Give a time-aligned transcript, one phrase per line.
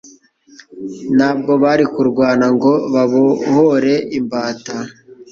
[1.17, 4.75] Ntabwo bari kurwana ngo babohore imbata